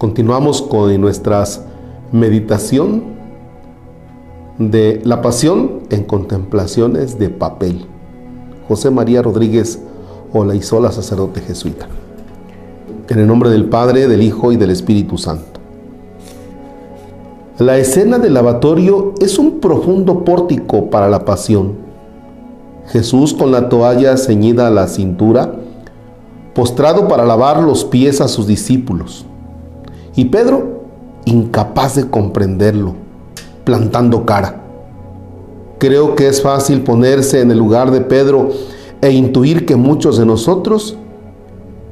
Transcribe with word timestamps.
Continuamos 0.00 0.62
con 0.62 0.98
nuestras 0.98 1.62
meditación 2.10 3.02
de 4.56 5.02
la 5.04 5.20
pasión 5.20 5.80
en 5.90 6.04
contemplaciones 6.04 7.18
de 7.18 7.28
papel. 7.28 7.84
José 8.66 8.90
María 8.90 9.20
Rodríguez 9.20 9.78
Olaizola, 10.32 10.90
sacerdote 10.90 11.42
jesuita. 11.42 11.86
En 13.10 13.18
el 13.18 13.26
nombre 13.26 13.50
del 13.50 13.66
Padre, 13.66 14.08
del 14.08 14.22
Hijo 14.22 14.52
y 14.52 14.56
del 14.56 14.70
Espíritu 14.70 15.18
Santo. 15.18 15.60
La 17.58 17.76
escena 17.76 18.18
del 18.18 18.32
lavatorio 18.32 19.12
es 19.20 19.38
un 19.38 19.60
profundo 19.60 20.24
pórtico 20.24 20.88
para 20.88 21.10
la 21.10 21.26
pasión. 21.26 21.74
Jesús 22.86 23.34
con 23.34 23.52
la 23.52 23.68
toalla 23.68 24.16
ceñida 24.16 24.66
a 24.66 24.70
la 24.70 24.88
cintura, 24.88 25.56
postrado 26.54 27.06
para 27.06 27.26
lavar 27.26 27.62
los 27.62 27.84
pies 27.84 28.22
a 28.22 28.28
sus 28.28 28.46
discípulos. 28.46 29.26
Y 30.16 30.26
Pedro, 30.26 30.84
incapaz 31.24 31.96
de 31.96 32.08
comprenderlo, 32.08 32.94
plantando 33.64 34.26
cara. 34.26 34.60
Creo 35.78 36.14
que 36.14 36.28
es 36.28 36.42
fácil 36.42 36.82
ponerse 36.82 37.40
en 37.40 37.50
el 37.50 37.58
lugar 37.58 37.90
de 37.90 38.00
Pedro 38.00 38.50
e 39.00 39.12
intuir 39.12 39.64
que 39.64 39.76
muchos 39.76 40.18
de 40.18 40.26
nosotros, 40.26 40.96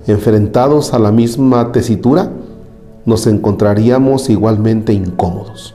enfrentados 0.06 0.92
a 0.92 0.98
la 0.98 1.10
misma 1.10 1.73
tesitura, 1.73 2.30
nos 3.06 3.26
encontraríamos 3.26 4.28
igualmente 4.28 4.92
incómodos. 4.92 5.74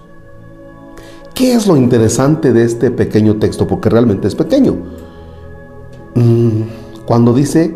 ¿Qué 1.34 1.56
es 1.56 1.66
lo 1.66 1.76
interesante 1.76 2.54
de 2.54 2.64
este 2.64 2.92
pequeño 2.92 3.38
texto? 3.38 3.66
Porque 3.66 3.90
realmente 3.90 4.28
es 4.28 4.36
pequeño. 4.36 4.76
Mm, 6.14 6.62
cuando 7.06 7.34
dice 7.34 7.76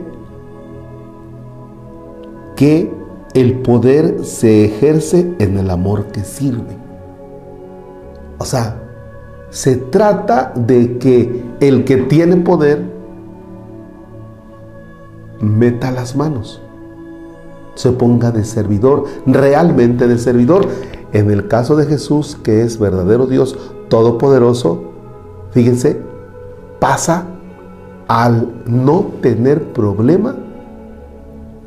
que 2.55 2.97
el 3.39 3.59
poder 3.59 4.25
se 4.25 4.66
ejerce 4.66 5.35
en 5.38 5.59
el 5.59 5.69
amor 5.69 6.05
que 6.05 6.21
sirve. 6.21 6.75
O 8.39 8.45
sea, 8.45 8.81
se 9.52 9.75
trata 9.75 10.53
de 10.55 10.97
que 10.97 11.43
el 11.59 11.85
que 11.85 11.97
tiene 11.97 12.38
poder 12.38 12.81
meta 15.39 15.91
las 15.91 16.15
manos, 16.15 16.63
se 17.75 17.91
ponga 17.91 18.31
de 18.31 18.43
servidor, 18.43 19.03
realmente 19.27 20.08
de 20.08 20.17
servidor. 20.17 20.67
En 21.13 21.30
el 21.30 21.47
caso 21.47 21.75
de 21.75 21.85
Jesús, 21.85 22.39
que 22.41 22.63
es 22.63 22.80
verdadero 22.80 23.27
Dios 23.27 23.55
todopoderoso, 23.88 24.81
fíjense, 25.52 26.02
pasa 26.80 27.27
al 28.08 28.63
no 28.65 29.11
tener 29.21 29.73
problema 29.73 30.35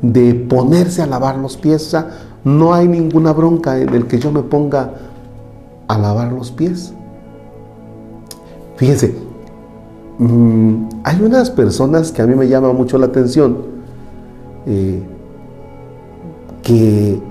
de 0.01 0.33
ponerse 0.33 1.01
a 1.01 1.07
lavar 1.07 1.37
los 1.37 1.57
pies. 1.57 1.87
O 1.87 1.89
sea, 1.89 2.09
no 2.43 2.73
hay 2.73 2.87
ninguna 2.87 3.33
bronca 3.33 3.79
en 3.79 3.89
el 3.89 4.07
que 4.07 4.19
yo 4.19 4.31
me 4.31 4.41
ponga 4.41 4.93
a 5.87 5.97
lavar 5.97 6.31
los 6.31 6.51
pies. 6.51 6.93
Fíjense, 8.77 9.13
mm, 10.17 10.89
hay 11.03 11.21
unas 11.21 11.51
personas 11.51 12.11
que 12.11 12.21
a 12.21 12.27
mí 12.27 12.35
me 12.35 12.47
llama 12.47 12.73
mucho 12.73 12.97
la 12.97 13.07
atención 13.07 13.57
eh, 14.65 15.03
que, 16.63 17.21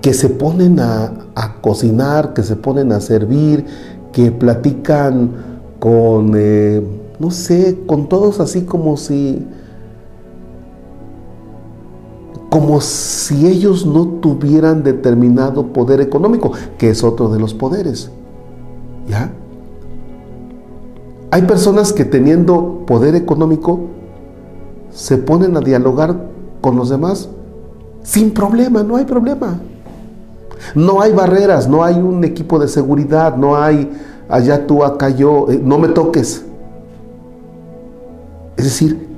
que 0.00 0.14
se 0.14 0.28
ponen 0.28 0.78
a, 0.80 1.12
a, 1.34 1.54
cocinar, 1.60 2.32
que 2.34 2.42
se 2.42 2.56
ponen 2.56 2.92
a 2.92 3.00
servir, 3.00 3.64
que 4.12 4.30
platican 4.30 5.30
con, 5.78 6.32
eh, 6.36 6.80
no 7.18 7.30
sé, 7.30 7.78
con 7.86 8.08
todos 8.08 8.38
así 8.38 8.62
como 8.62 8.96
si 8.96 9.44
como 12.52 12.82
si 12.82 13.46
ellos 13.46 13.86
no 13.86 14.06
tuvieran 14.20 14.82
determinado 14.82 15.68
poder 15.68 16.02
económico, 16.02 16.52
que 16.76 16.90
es 16.90 17.02
otro 17.02 17.30
de 17.30 17.40
los 17.40 17.54
poderes. 17.54 18.10
¿Ya? 19.08 19.32
Hay 21.30 21.40
personas 21.44 21.94
que 21.94 22.04
teniendo 22.04 22.84
poder 22.86 23.14
económico 23.14 23.80
se 24.90 25.16
ponen 25.16 25.56
a 25.56 25.60
dialogar 25.60 26.26
con 26.60 26.76
los 26.76 26.90
demás 26.90 27.30
sin 28.02 28.34
problema, 28.34 28.82
no 28.82 28.96
hay 28.96 29.06
problema. 29.06 29.58
No 30.74 31.00
hay 31.00 31.14
barreras, 31.14 31.66
no 31.70 31.82
hay 31.82 31.94
un 31.94 32.22
equipo 32.22 32.58
de 32.58 32.68
seguridad, 32.68 33.34
no 33.34 33.56
hay 33.56 33.90
allá 34.28 34.66
tú, 34.66 34.84
acá 34.84 35.08
yo, 35.08 35.46
eh, 35.50 35.58
no 35.64 35.78
me 35.78 35.88
toques. 35.88 36.44
Es 38.58 38.64
decir, 38.64 39.08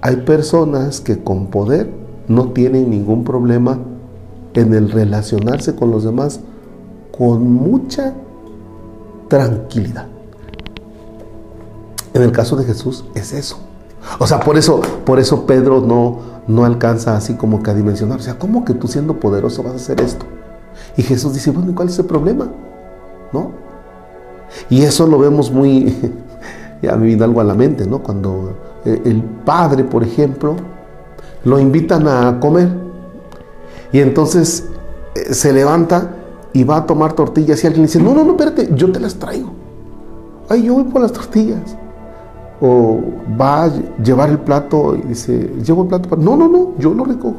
hay 0.00 0.16
personas 0.16 1.00
que 1.00 1.22
con 1.22 1.46
poder 1.46 2.01
no 2.34 2.48
tienen 2.48 2.90
ningún 2.90 3.24
problema 3.24 3.78
en 4.54 4.74
el 4.74 4.90
relacionarse 4.90 5.74
con 5.74 5.90
los 5.90 6.04
demás 6.04 6.40
con 7.16 7.52
mucha 7.52 8.14
tranquilidad. 9.28 10.06
En 12.14 12.22
el 12.22 12.32
caso 12.32 12.56
de 12.56 12.64
Jesús 12.64 13.04
es 13.14 13.32
eso. 13.32 13.58
O 14.18 14.26
sea, 14.26 14.40
por 14.40 14.56
eso, 14.56 14.80
por 15.04 15.18
eso 15.18 15.46
Pedro 15.46 15.80
no, 15.80 16.18
no 16.46 16.64
alcanza 16.64 17.16
así 17.16 17.34
como 17.34 17.62
que 17.62 17.70
a 17.70 17.74
dimensionar. 17.74 18.18
O 18.18 18.22
sea, 18.22 18.38
¿cómo 18.38 18.64
que 18.64 18.74
tú 18.74 18.88
siendo 18.88 19.18
poderoso 19.20 19.62
vas 19.62 19.72
a 19.72 19.76
hacer 19.76 20.00
esto? 20.00 20.26
Y 20.96 21.02
Jesús 21.02 21.34
dice, 21.34 21.50
bueno, 21.50 21.70
¿y 21.70 21.74
cuál 21.74 21.88
es 21.88 21.98
el 21.98 22.06
problema? 22.06 22.48
¿No? 23.32 23.52
Y 24.68 24.82
eso 24.82 25.06
lo 25.06 25.18
vemos 25.18 25.50
muy, 25.50 25.96
ya 26.82 26.96
me 26.96 27.06
vino 27.06 27.24
algo 27.24 27.40
a 27.40 27.44
la 27.44 27.54
mente, 27.54 27.86
¿no? 27.86 28.02
Cuando 28.02 28.54
el 28.84 29.22
Padre, 29.44 29.84
por 29.84 30.02
ejemplo, 30.02 30.56
lo 31.44 31.58
invitan 31.58 32.06
a 32.08 32.38
comer. 32.40 32.68
Y 33.92 34.00
entonces 34.00 34.68
eh, 35.14 35.34
se 35.34 35.52
levanta 35.52 36.16
y 36.52 36.64
va 36.64 36.78
a 36.78 36.86
tomar 36.86 37.14
tortillas 37.14 37.62
y 37.62 37.66
alguien 37.66 37.86
dice, 37.86 38.00
no, 38.00 38.14
no, 38.14 38.24
no, 38.24 38.32
espérate, 38.32 38.70
yo 38.74 38.90
te 38.92 39.00
las 39.00 39.14
traigo. 39.14 39.50
Ay, 40.48 40.64
yo 40.64 40.74
voy 40.74 40.84
por 40.84 41.02
las 41.02 41.12
tortillas. 41.12 41.76
O 42.60 43.00
va 43.40 43.64
a 43.64 43.72
llevar 44.02 44.30
el 44.30 44.38
plato 44.38 44.94
y 44.94 45.02
dice, 45.02 45.52
llevo 45.64 45.82
el 45.82 45.88
plato. 45.88 46.16
No, 46.16 46.36
no, 46.36 46.48
no, 46.48 46.72
yo 46.78 46.94
lo 46.94 47.04
recojo. 47.04 47.34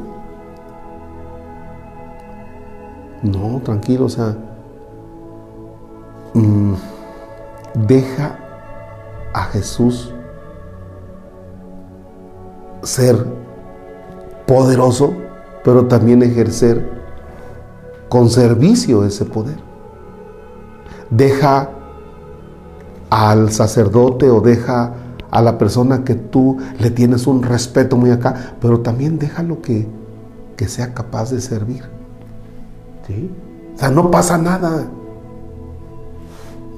No, 3.22 3.60
tranquilo, 3.64 4.04
o 4.04 4.08
sea, 4.08 4.36
mm, 6.34 6.74
deja 7.86 8.38
a 9.32 9.44
Jesús 9.44 10.12
ser 12.82 13.43
poderoso, 14.46 15.14
pero 15.64 15.86
también 15.86 16.22
ejercer 16.22 16.88
con 18.08 18.30
servicio 18.30 19.04
ese 19.04 19.24
poder. 19.24 19.56
Deja 21.10 21.70
al 23.10 23.52
sacerdote 23.52 24.30
o 24.30 24.40
deja 24.40 24.94
a 25.30 25.42
la 25.42 25.58
persona 25.58 26.04
que 26.04 26.14
tú 26.14 26.58
le 26.78 26.90
tienes 26.90 27.26
un 27.26 27.42
respeto 27.42 27.96
muy 27.96 28.10
acá, 28.10 28.54
pero 28.60 28.80
también 28.80 29.18
déjalo 29.18 29.60
que, 29.60 29.88
que 30.56 30.68
sea 30.68 30.94
capaz 30.94 31.30
de 31.30 31.40
servir. 31.40 31.84
¿Sí? 33.06 33.30
O 33.74 33.78
sea, 33.78 33.90
no 33.90 34.10
pasa 34.10 34.38
nada. 34.38 34.86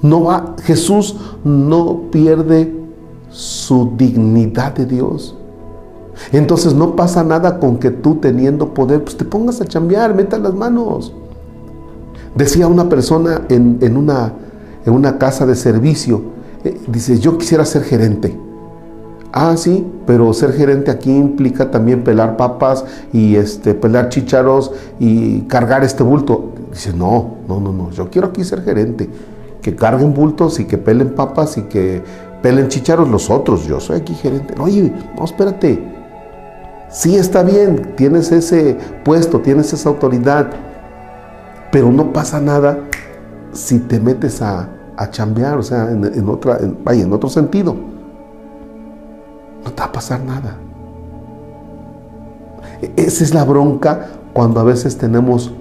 No 0.03 0.25
va, 0.25 0.55
Jesús 0.63 1.17
no 1.45 2.11
pierde 2.11 2.75
su 3.31 3.93
dignidad 3.97 4.75
de 4.75 4.87
Dios. 4.87 5.37
Entonces 6.33 6.75
no 6.75 6.97
pasa 6.97 7.23
nada 7.25 7.59
con 7.59 7.79
que 7.79 7.91
tú 7.91 8.17
teniendo 8.17 8.75
poder, 8.75 9.03
pues 9.05 9.17
te 9.17 9.25
pongas 9.25 9.61
a 9.61 9.65
chambear, 9.65 10.15
meta 10.15 10.39
las 10.39 10.55
manos. 10.55 11.13
Decía 12.35 12.67
una 12.67 12.89
persona 12.89 13.43
en, 13.49 13.97
una, 13.97 14.33
en 14.85 14.93
una, 14.93 15.19
casa 15.19 15.47
de 15.47 15.55
servicio, 15.55 16.23
eh, 16.65 16.79
dice, 16.89 17.19
yo 17.19 17.39
quisiera 17.39 17.65
ser 17.65 17.83
gerente. 17.83 18.39
Ah, 19.33 19.57
sí, 19.57 19.87
pero 20.07 20.33
ser 20.33 20.53
gerente 20.53 20.91
aquí 20.91 21.15
implica 21.15 21.71
también 21.71 22.05
pelar 22.05 22.37
papas 22.37 22.85
y 23.13 23.37
este, 23.37 23.75
pelar 23.75 24.09
chícharos 24.09 24.73
y 24.99 25.43
cargar 25.43 25.85
este 25.85 26.03
bulto. 26.03 26.53
Dice, 26.71 26.93
no, 26.93 27.37
no, 27.49 27.61
no, 27.61 27.73
no, 27.73 27.91
yo 27.91 28.11
quiero 28.11 28.29
aquí 28.29 28.45
ser 28.45 28.63
gerente. 28.63 29.09
Que 29.63 29.75
carguen 29.75 30.15
bultos 30.15 30.61
y 30.61 30.65
que 30.65 30.79
pelen 30.79 31.15
papas 31.15 31.57
y 31.59 31.63
que 31.63 32.03
pelen 32.43 32.69
chícharos 32.69 33.09
los 33.09 33.31
otros. 33.31 33.67
Yo 33.67 33.81
soy 33.81 33.97
aquí 33.97 34.15
gerente. 34.15 34.55
Oye, 34.59 34.93
no, 35.19 35.25
espérate. 35.25 35.96
Sí, 36.89 37.17
está 37.17 37.43
bien, 37.43 37.95
tienes 37.97 38.31
ese 38.31 38.79
puesto, 39.05 39.41
tienes 39.41 39.73
esa 39.73 39.89
autoridad, 39.89 40.51
pero 41.73 41.91
no 41.91 42.13
pasa 42.13 42.41
nada 42.41 42.79
si 43.53 43.81
te 43.81 43.99
metes 43.99 44.41
a, 44.41 44.69
a 44.97 45.11
chambear, 45.11 45.59
o 45.59 45.63
sea, 45.63 45.91
en, 45.91 46.29
otra, 46.29 46.59
vaya, 46.85 47.03
en 47.05 47.13
otro 47.13 47.29
sentido. 47.29 47.75
No 49.65 49.73
te 49.73 49.81
va 49.81 49.87
a 49.87 49.93
pasar 49.93 50.23
nada. 50.23 50.57
E, 52.81 52.93
esa 52.97 53.25
es 53.25 53.35
la 53.35 53.45
bronca 53.45 54.07
cuando 54.33 54.61
a 54.61 54.65
veces 54.65 54.97
tenemos 54.97 55.53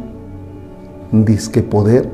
disque 1.12 1.64
poder 1.64 2.10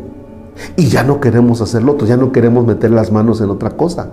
y 0.75 0.87
ya 0.87 1.03
no 1.03 1.19
queremos 1.19 1.61
hacer 1.61 1.83
lo 1.83 1.93
otro, 1.93 2.07
ya 2.07 2.17
no 2.17 2.31
queremos 2.31 2.65
meter 2.65 2.91
las 2.91 3.11
manos 3.11 3.41
en 3.41 3.49
otra 3.49 3.71
cosa. 3.71 4.09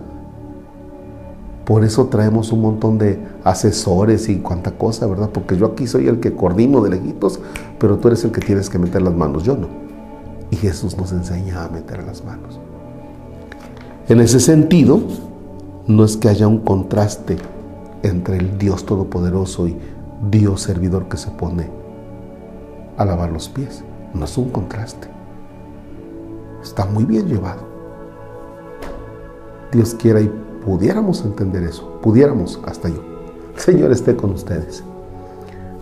Por 1.69 1.85
eso 1.85 2.07
traemos 2.07 2.51
un 2.51 2.63
montón 2.63 2.97
de 2.97 3.19
asesores 3.45 4.31
y 4.31 4.39
cuanta 4.39 4.71
cosa, 4.71 5.07
¿verdad? 5.07 5.29
Porque 5.29 5.55
yo 5.55 5.67
aquí 5.67 5.87
soy 5.87 6.09
el 6.09 6.19
que 6.19 6.35
coordino 6.35 6.81
de 6.81 6.89
lejitos, 6.89 7.41
pero 7.79 7.99
tú 7.99 8.09
eres 8.09 8.25
el 8.25 8.33
que 8.33 8.41
tienes 8.41 8.71
que 8.71 8.79
meter 8.79 9.03
las 9.03 9.15
manos, 9.15 9.43
yo 9.43 9.55
no. 9.55 9.69
Y 10.51 10.57
Jesús 10.57 10.97
nos 10.97 11.13
enseña 11.13 11.63
a 11.63 11.69
meter 11.69 12.03
las 12.05 12.25
manos. 12.25 12.59
En 14.09 14.19
ese 14.21 14.41
sentido, 14.41 15.03
no 15.87 16.07
es 16.07 16.17
que 16.17 16.31
haya 16.31 16.49
un 16.49 16.61
contraste 16.61 17.37
entre 18.03 18.39
el 18.39 18.57
Dios 18.57 18.87
Todopoderoso 18.87 19.69
y 19.69 19.77
Dios 20.31 20.63
servidor 20.63 21.07
que 21.11 21.19
se 21.19 21.31
pone 21.33 21.69
a 22.97 23.05
lavar 23.05 23.31
los 23.31 23.51
pies. 23.51 23.85
No 24.15 24.25
es 24.25 24.39
un 24.39 24.49
contraste. 24.49 25.07
Está 26.63 26.87
muy 26.87 27.05
bien 27.05 27.29
llevado. 27.29 27.61
Dios 29.71 29.95
quiera 29.95 30.23
y 30.23 30.33
pudiéramos 30.65 31.25
entender 31.25 31.63
eso, 31.65 32.01
pudiéramos 32.03 32.61
hasta 32.65 32.89
yo. 32.89 33.03
Señor 33.57 33.93
esté 33.93 34.15
con 34.15 34.31
ustedes. 34.31 34.85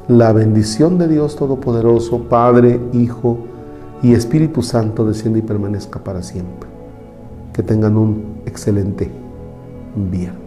La 0.08 0.32
bendición 0.32 0.99
de 0.99 1.08
Dios 1.08 1.37
Todopoderoso, 1.37 2.23
Padre, 2.28 2.81
Hijo 2.93 3.38
y 4.02 4.14
Espíritu 4.14 4.62
Santo 4.62 5.05
descienda 5.05 5.40
y 5.40 5.43
permanezca 5.43 5.99
para 5.99 6.23
siempre. 6.23 6.69
Que 7.52 7.62
tengan 7.62 7.96
un 7.96 8.40
excelente 8.46 9.11
viernes. 9.96 10.46